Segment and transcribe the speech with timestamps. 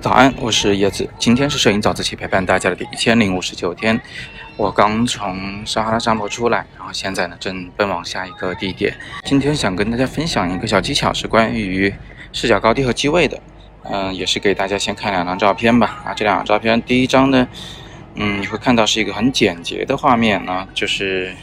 [0.00, 1.08] 早安，我是叶子。
[1.18, 3.98] 今天是摄影早自习陪伴大家的第一千零五十九天。
[4.58, 8.94] 我刚从撒哈拉沙漠出来，然后现在呢正奔往下一个地点。
[9.24, 11.94] 今天想跟大家分享一个小技巧，是关于
[12.32, 13.40] 视角高低和机位的。
[13.84, 16.02] 嗯，也是给大家先看两张照片吧。
[16.04, 17.48] 啊，这两张照片，第一张呢，
[18.16, 21.34] 嗯，你会看到是一个很简洁的画面呢，就是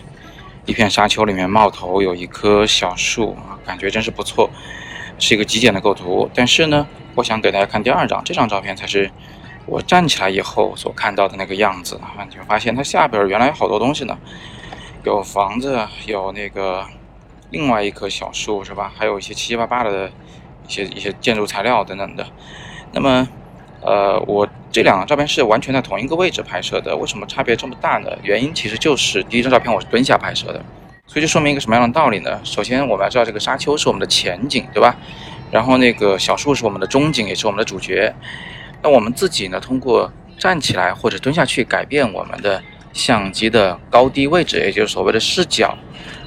[0.69, 4.49] 一片沙丘里面冒头有一棵小树啊，感觉真是不错，
[5.17, 6.29] 是一个极简的构图。
[6.33, 6.87] 但是呢。
[7.15, 9.11] 我想给大家看第二张，这张照片才是
[9.65, 12.25] 我站起来以后所看到的那个样子啊！
[12.29, 14.17] 你会发现它下边原来有好多东西呢，
[15.03, 16.85] 有房子，有那个
[17.49, 18.93] 另外一棵小树是吧？
[18.95, 20.09] 还有一些七七八八的
[20.65, 22.25] 一些一些建筑材料等等的。
[22.93, 23.27] 那么，
[23.81, 28.09] 呃，我这两张照片是完全在同一个位置拍摄的，为什么差别这么大呢？
[28.21, 30.61] 原因其实就是第一张照片我是蹲下拍摄的，
[31.07, 32.39] 所以就说明一个什么样的道理呢？
[32.43, 34.95] 首先我们要知道这个沙丘是我们的前景，对吧？
[35.49, 38.13] 然后那个小树是我们的中景，也是我们的主角。
[38.81, 42.61] 那我们自己呢，通过站起来或者蹲下去改变我们的
[42.93, 45.77] 相机的高低位置，也就是所谓的视角，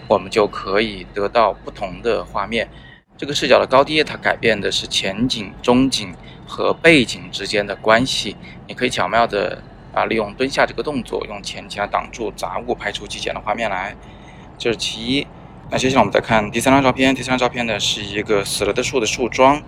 [0.08, 2.68] 我们就可以得到不同的画面。
[3.16, 6.12] 这个视角的高低，它改变的是前景、中景
[6.52, 8.36] 和背景之间的关系。
[8.68, 9.62] 你可以巧妙的
[9.94, 13.96] 啊，利用蹲下这个动作，用前景挡住杂物，拍出极简的画面来。
[14.58, 15.26] 这是其一。
[15.70, 17.14] 那接下来我们再看第三张照片。
[17.14, 19.62] 第三张照片呢是一个死了的树的树桩。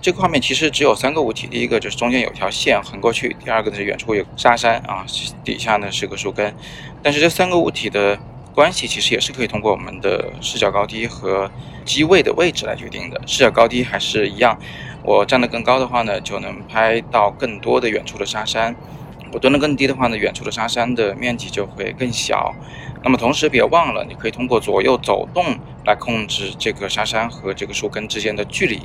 [0.00, 5.04] 这个画面其实只有三个物体，第一个就是中间有条线横过去，第二个呢是远处有沙山啊，
[5.44, 6.54] 底下呢是个树根。
[7.02, 8.16] 但是这三个物体的
[8.54, 11.50] 关系其实也是可以通过我们的视角高低和
[11.86, 13.20] 机位的位置来决定的。
[13.26, 14.58] 视角高低还是一样，
[15.02, 18.76] 我站得更高的话呢，就能拍到更多的远处的沙山。
[19.32, 22.54] 我蹲得更低的话呢，远处的沙山的面积就会更小。
[23.02, 28.82] 那么同时别忘了，你可以通过左右走动来控制这个沙山和这个树根之间的距离。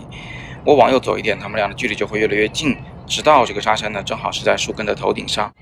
[0.63, 5.53] 我往右走一点，它们俩的距离就会越来越近，直到这个沙山呢正好是在树根的头顶上。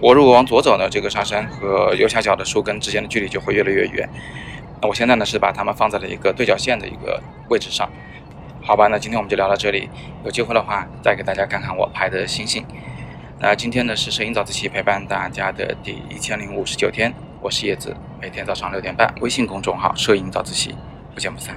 [0.00, 4.08] 我如果往左走呢，这个沙山和右下角的树根之间的距离就会越来越远。
[4.80, 7.88] 那我现在呢是把它们放在了一个对角线的一个位置上。
[8.62, 9.88] 好吧，那今天我们就聊到这里。
[10.24, 12.64] 有机会的话，再给大家看看我拍的星星。
[13.40, 20.74] 那今天呢是摄影早自习陪伴大家的第一千零五十九天，我是叶子，每天早上六点半，微信公众号“摄影早自习”，
[21.14, 21.56] 不见不散。